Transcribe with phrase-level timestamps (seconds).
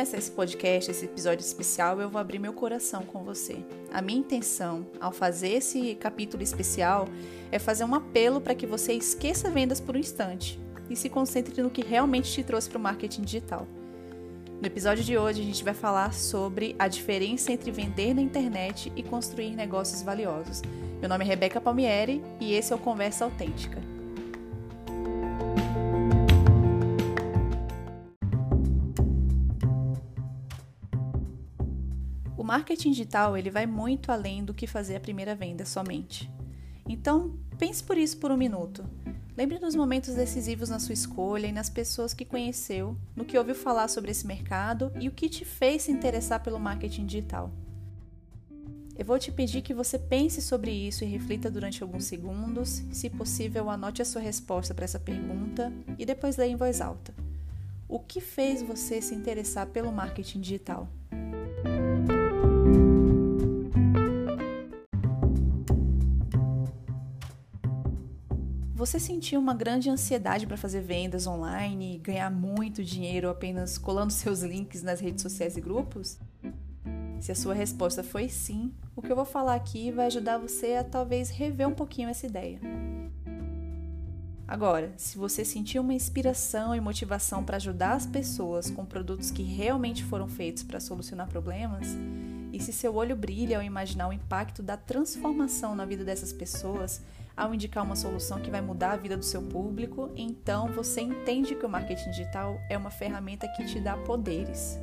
[0.00, 3.58] começar esse podcast, esse episódio especial, eu vou abrir meu coração com você.
[3.92, 7.06] A minha intenção ao fazer esse capítulo especial
[7.52, 10.58] é fazer um apelo para que você esqueça vendas por um instante
[10.88, 13.68] e se concentre no que realmente te trouxe para o marketing digital.
[14.58, 18.90] No episódio de hoje, a gente vai falar sobre a diferença entre vender na internet
[18.96, 20.62] e construir negócios valiosos.
[20.98, 23.89] Meu nome é Rebeca Palmieri e esse é o Conversa Autêntica.
[32.50, 36.28] Marketing digital ele vai muito além do que fazer a primeira venda somente.
[36.84, 38.84] Então, pense por isso por um minuto.
[39.36, 43.54] Lembre dos momentos decisivos na sua escolha e nas pessoas que conheceu, no que ouviu
[43.54, 47.52] falar sobre esse mercado e o que te fez se interessar pelo marketing digital.
[48.98, 52.82] Eu vou te pedir que você pense sobre isso e reflita durante alguns segundos.
[52.90, 57.14] Se possível, anote a sua resposta para essa pergunta e depois leia em voz alta.
[57.88, 60.88] O que fez você se interessar pelo marketing digital?
[68.80, 74.08] Você sentiu uma grande ansiedade para fazer vendas online e ganhar muito dinheiro apenas colando
[74.10, 76.18] seus links nas redes sociais e grupos?
[77.20, 80.76] Se a sua resposta foi sim, o que eu vou falar aqui vai ajudar você
[80.76, 82.58] a talvez rever um pouquinho essa ideia.
[84.48, 89.42] Agora, se você sentiu uma inspiração e motivação para ajudar as pessoas com produtos que
[89.42, 91.86] realmente foram feitos para solucionar problemas,
[92.50, 97.02] e se seu olho brilha ao imaginar o impacto da transformação na vida dessas pessoas,
[97.36, 101.54] ao indicar uma solução que vai mudar a vida do seu público, então você entende
[101.54, 104.78] que o marketing digital é uma ferramenta que te dá poderes.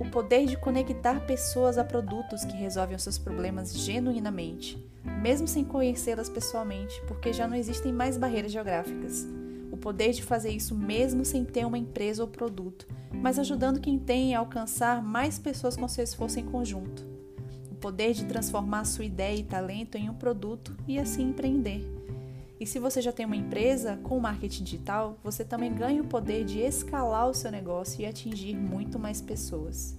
[0.00, 4.82] O poder de conectar pessoas a produtos que resolvem os seus problemas genuinamente,
[5.22, 9.26] mesmo sem conhecê-las pessoalmente, porque já não existem mais barreiras geográficas.
[9.70, 13.98] O poder de fazer isso mesmo sem ter uma empresa ou produto, mas ajudando quem
[13.98, 17.19] tem a alcançar mais pessoas com seu esforço em conjunto
[17.80, 21.82] poder de transformar sua ideia e talento em um produto e assim empreender.
[22.60, 26.44] E se você já tem uma empresa com marketing digital, você também ganha o poder
[26.44, 29.96] de escalar o seu negócio e atingir muito mais pessoas.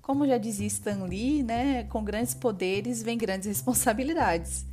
[0.00, 4.64] Como já dizia Stan Lee, né, com grandes poderes vem grandes responsabilidades.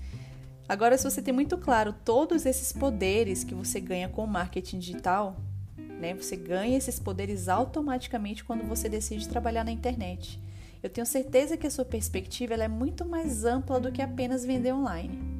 [0.67, 4.79] Agora, se você tem muito claro todos esses poderes que você ganha com o marketing
[4.79, 5.37] digital,
[5.77, 6.13] né?
[6.15, 10.39] Você ganha esses poderes automaticamente quando você decide trabalhar na internet.
[10.81, 14.73] Eu tenho certeza que a sua perspectiva é muito mais ampla do que apenas vender
[14.73, 15.35] online.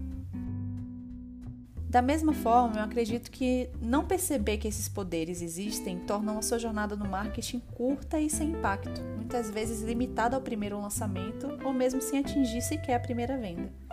[1.90, 6.60] Da mesma forma, eu acredito que não perceber que esses poderes existem tornam a sua
[6.60, 12.02] jornada no marketing curta e sem impacto, muitas vezes limitada ao primeiro lançamento ou mesmo
[12.02, 13.85] sem atingir sequer a primeira venda.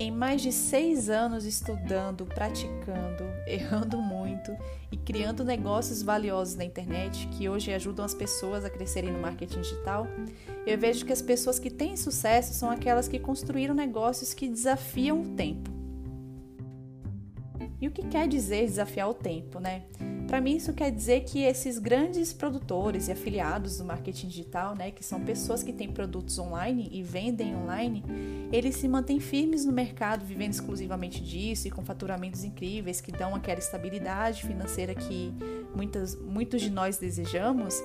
[0.00, 4.56] Em mais de seis anos estudando, praticando, errando muito
[4.92, 9.60] e criando negócios valiosos na internet que hoje ajudam as pessoas a crescerem no marketing
[9.60, 10.06] digital,
[10.64, 15.20] eu vejo que as pessoas que têm sucesso são aquelas que construíram negócios que desafiam
[15.20, 15.68] o tempo.
[17.80, 19.82] E o que quer dizer desafiar o tempo, né?
[20.28, 24.90] Para mim, isso quer dizer que esses grandes produtores e afiliados do marketing digital, né,
[24.90, 28.04] que são pessoas que têm produtos online e vendem online,
[28.52, 33.34] eles se mantêm firmes no mercado, vivendo exclusivamente disso e com faturamentos incríveis que dão
[33.34, 35.32] aquela estabilidade financeira que
[35.74, 37.82] muitas, muitos de nós desejamos.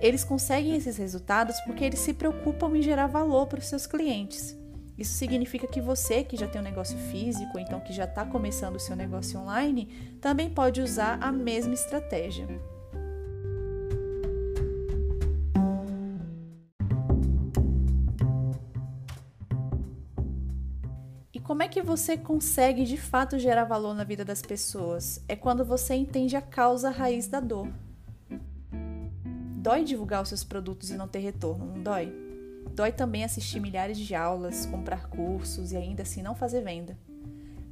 [0.00, 4.56] Eles conseguem esses resultados porque eles se preocupam em gerar valor para os seus clientes.
[4.96, 8.76] Isso significa que você, que já tem um negócio físico, então que já está começando
[8.76, 12.46] o seu negócio online, também pode usar a mesma estratégia.
[21.32, 25.24] E como é que você consegue de fato gerar valor na vida das pessoas?
[25.26, 27.68] É quando você entende a causa raiz da dor.
[29.56, 32.23] Dói divulgar os seus produtos e não ter retorno, não dói?
[32.74, 36.98] Dói também assistir milhares de aulas, comprar cursos e ainda assim não fazer venda.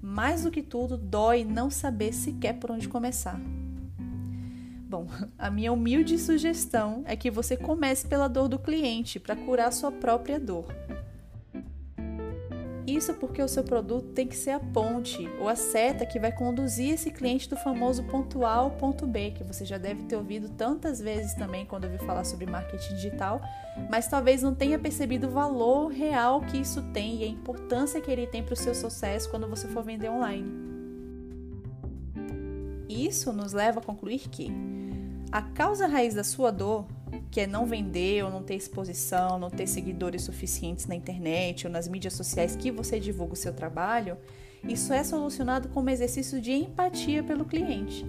[0.00, 3.40] Mais do que tudo, dói não saber sequer por onde começar.
[4.88, 9.72] Bom, a minha humilde sugestão é que você comece pela dor do cliente para curar
[9.72, 10.66] sua própria dor.
[12.94, 16.30] Isso porque o seu produto tem que ser a ponte ou a seta que vai
[16.30, 20.14] conduzir esse cliente do famoso ponto A ao ponto B, que você já deve ter
[20.14, 23.40] ouvido tantas vezes também quando ouviu falar sobre marketing digital,
[23.90, 28.10] mas talvez não tenha percebido o valor real que isso tem e a importância que
[28.10, 30.52] ele tem para o seu sucesso quando você for vender online.
[32.90, 34.52] Isso nos leva a concluir que
[35.30, 36.86] a causa raiz da sua dor
[37.30, 41.72] que é não vender ou não ter exposição, não ter seguidores suficientes na internet ou
[41.72, 44.16] nas mídias sociais que você divulga o seu trabalho,
[44.64, 48.06] isso é solucionado como exercício de empatia pelo cliente.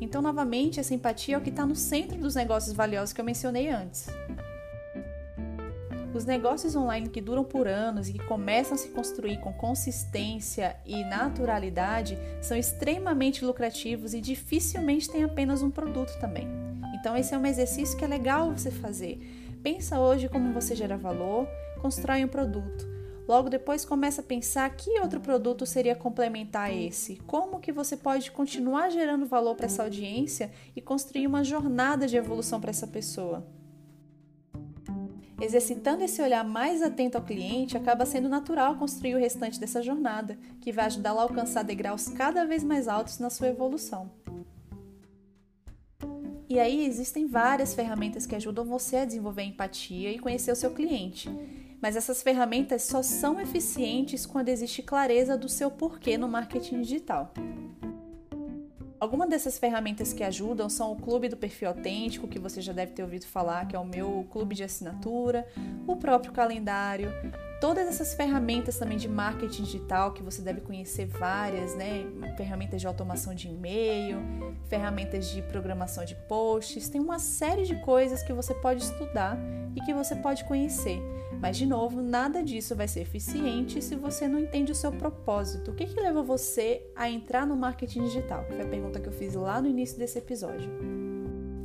[0.00, 3.24] Então, novamente, essa empatia é o que está no centro dos negócios valiosos que eu
[3.24, 4.08] mencionei antes.
[6.12, 10.76] Os negócios online que duram por anos e que começam a se construir com consistência
[10.86, 16.63] e naturalidade são extremamente lucrativos e dificilmente têm apenas um produto também.
[17.04, 19.20] Então, esse é um exercício que é legal você fazer.
[19.62, 21.46] Pensa hoje como você gera valor,
[21.82, 22.88] constrói um produto.
[23.28, 27.16] Logo depois começa a pensar que outro produto seria complementar esse.
[27.26, 32.16] Como que você pode continuar gerando valor para essa audiência e construir uma jornada de
[32.16, 33.46] evolução para essa pessoa.
[35.38, 40.38] Exercitando esse olhar mais atento ao cliente, acaba sendo natural construir o restante dessa jornada,
[40.58, 44.23] que vai ajudá-la a alcançar degraus cada vez mais altos na sua evolução.
[46.54, 50.70] E aí existem várias ferramentas que ajudam você a desenvolver empatia e conhecer o seu
[50.70, 51.28] cliente.
[51.82, 57.34] Mas essas ferramentas só são eficientes quando existe clareza do seu porquê no marketing digital.
[59.00, 62.92] Algumas dessas ferramentas que ajudam são o Clube do Perfil Autêntico, que você já deve
[62.92, 65.44] ter ouvido falar, que é o meu clube de assinatura,
[65.88, 67.10] o próprio calendário,
[67.60, 72.06] todas essas ferramentas também de marketing digital, que você deve conhecer várias, né?
[72.36, 74.18] Ferramentas de automação de e-mail,
[74.68, 79.38] ferramentas de programação de posts, tem uma série de coisas que você pode estudar
[79.74, 81.00] e que você pode conhecer.
[81.40, 85.72] Mas, de novo, nada disso vai ser eficiente se você não entende o seu propósito.
[85.72, 88.44] O que, que leva você a entrar no marketing digital?
[88.44, 90.70] Que foi a pergunta que eu fiz lá no início desse episódio.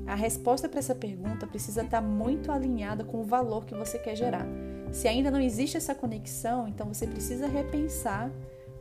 [0.08, 4.16] A resposta para essa pergunta precisa estar muito alinhada com o valor que você quer
[4.16, 4.46] gerar.
[4.92, 8.32] Se ainda não existe essa conexão, então você precisa repensar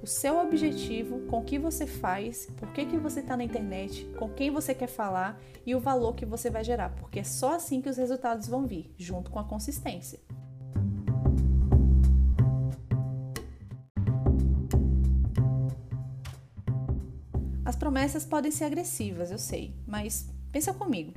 [0.03, 4.05] o seu objetivo, com o que você faz, por que, que você está na internet,
[4.19, 7.55] com quem você quer falar e o valor que você vai gerar, porque é só
[7.55, 10.21] assim que os resultados vão vir, junto com a consistência.
[17.65, 21.13] As promessas podem ser agressivas, eu sei, mas pensa comigo.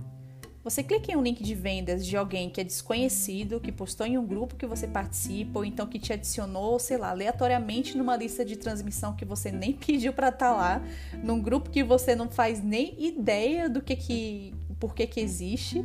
[0.63, 4.15] Você clica em um link de vendas de alguém que é desconhecido, que postou em
[4.15, 8.45] um grupo que você participa, ou então que te adicionou, sei lá, aleatoriamente numa lista
[8.45, 10.83] de transmissão que você nem pediu para estar tá lá,
[11.23, 15.83] num grupo que você não faz nem ideia do que que, por que que existe,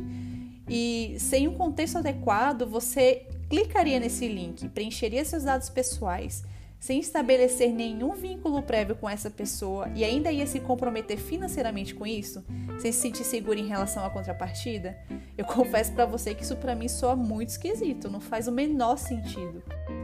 [0.69, 6.43] e sem um contexto adequado, você clicaria nesse link, preencheria seus dados pessoais,
[6.79, 12.05] sem estabelecer nenhum vínculo prévio com essa pessoa e ainda ia se comprometer financeiramente com
[12.05, 12.43] isso,
[12.79, 14.97] sem se sentir seguro em relação à contrapartida,
[15.37, 18.97] eu confesso para você que isso para mim soa muito esquisito, não faz o menor
[18.97, 19.63] sentido.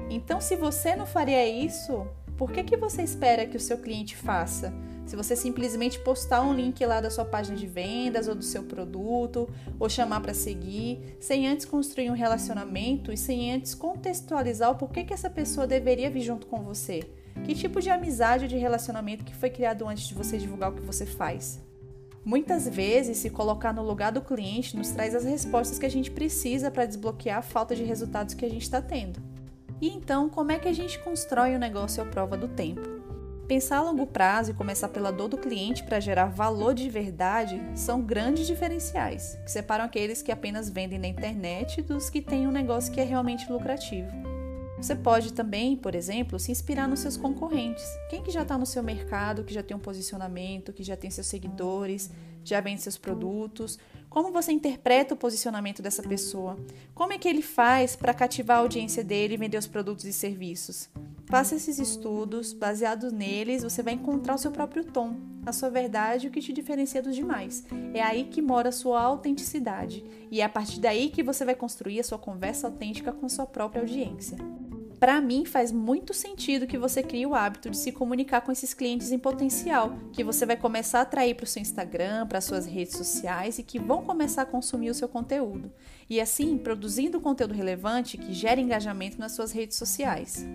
[0.09, 4.15] Então, se você não faria isso, por que, que você espera que o seu cliente
[4.15, 4.73] faça?
[5.05, 8.63] Se você simplesmente postar um link lá da sua página de vendas ou do seu
[8.63, 14.75] produto, ou chamar para seguir, sem antes construir um relacionamento e sem antes contextualizar o
[14.75, 17.01] porquê que essa pessoa deveria vir junto com você.
[17.43, 20.75] Que tipo de amizade ou de relacionamento que foi criado antes de você divulgar o
[20.75, 21.61] que você faz?
[22.23, 26.09] Muitas vezes, se colocar no lugar do cliente nos traz as respostas que a gente
[26.09, 29.21] precisa para desbloquear a falta de resultados que a gente está tendo.
[29.81, 33.02] E então, como é que a gente constrói o um negócio à prova do tempo?
[33.47, 37.61] Pensar a longo prazo e começar pela dor do cliente para gerar valor de verdade
[37.75, 42.51] são grandes diferenciais, que separam aqueles que apenas vendem na internet dos que têm um
[42.51, 44.09] negócio que é realmente lucrativo.
[44.77, 47.85] Você pode também, por exemplo, se inspirar nos seus concorrentes.
[48.09, 51.09] Quem que já está no seu mercado, que já tem um posicionamento, que já tem
[51.09, 52.09] seus seguidores,
[52.45, 53.77] já vende seus produtos.
[54.09, 56.57] Como você interpreta o posicionamento dessa pessoa?
[56.93, 60.13] Como é que ele faz para cativar a audiência dele e vender os produtos e
[60.13, 60.89] serviços?
[61.25, 65.15] Faça esses estudos, baseados neles, você vai encontrar o seu próprio tom,
[65.45, 67.63] a sua verdade o que te diferencia dos demais.
[67.93, 71.55] É aí que mora a sua autenticidade e é a partir daí que você vai
[71.55, 74.37] construir a sua conversa autêntica com sua própria audiência.
[75.03, 78.73] Para mim, faz muito sentido que você crie o hábito de se comunicar com esses
[78.73, 82.65] clientes em potencial, que você vai começar a atrair para o seu Instagram, para suas
[82.65, 85.69] redes sociais e que vão começar a consumir o seu conteúdo.
[86.09, 90.45] E assim, produzindo conteúdo relevante que gere engajamento nas suas redes sociais.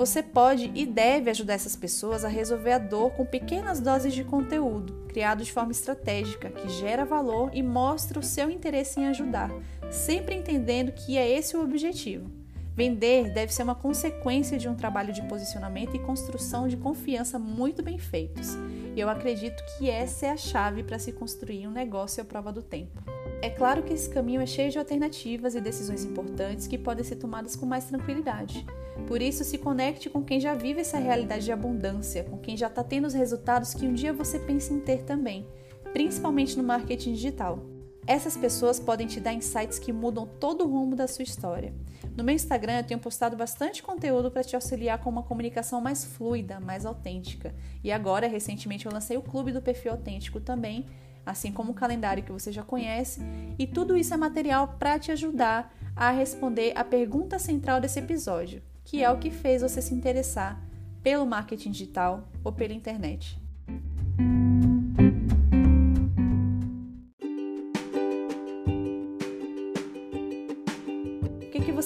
[0.00, 4.24] Você pode e deve ajudar essas pessoas a resolver a dor com pequenas doses de
[4.24, 9.50] conteúdo, criado de forma estratégica, que gera valor e mostra o seu interesse em ajudar,
[9.90, 12.30] sempre entendendo que é esse o objetivo.
[12.74, 17.82] Vender deve ser uma consequência de um trabalho de posicionamento e construção de confiança muito
[17.82, 18.56] bem feitos.
[18.94, 22.52] E eu acredito que essa é a chave para se construir um negócio à prova
[22.52, 23.02] do tempo.
[23.42, 27.16] É claro que esse caminho é cheio de alternativas e decisões importantes que podem ser
[27.16, 28.66] tomadas com mais tranquilidade.
[29.06, 32.66] Por isso, se conecte com quem já vive essa realidade de abundância, com quem já
[32.66, 35.46] está tendo os resultados que um dia você pensa em ter também,
[35.92, 37.58] principalmente no marketing digital.
[38.06, 41.72] essas pessoas podem te dar insights que mudam todo o rumo da sua história.
[42.16, 46.04] No meu Instagram eu tenho postado bastante conteúdo para te auxiliar com uma comunicação mais
[46.04, 47.54] fluida, mais autêntica.
[47.82, 50.86] E agora, recentemente, eu lancei o Clube do Perfil Autêntico também,
[51.24, 53.20] assim como o calendário que você já conhece,
[53.58, 58.62] e tudo isso é material para te ajudar a responder a pergunta central desse episódio,
[58.84, 60.60] que é o que fez você se interessar
[61.02, 63.39] pelo marketing digital ou pela internet.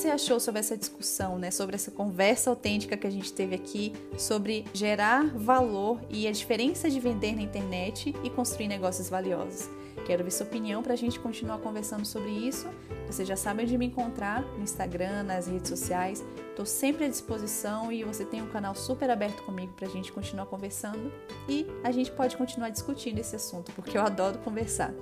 [0.04, 1.50] Você achou sobre essa discussão, né?
[1.50, 6.90] Sobre essa conversa autêntica que a gente teve aqui sobre gerar valor e a diferença
[6.90, 9.66] de vender na internet e construir negócios valiosos.
[10.04, 12.68] Quero ver sua opinião para a gente continuar conversando sobre isso.
[13.06, 16.23] Você já sabe onde me encontrar no Instagram, nas redes sociais.
[16.50, 20.12] Estou sempre à disposição e você tem um canal super aberto comigo para a gente
[20.12, 21.11] continuar conversando
[21.49, 24.92] e a gente pode continuar discutindo esse assunto, porque eu adoro conversar.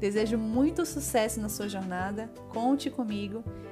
[0.00, 3.44] Desejo muito sucesso na sua jornada, conte comigo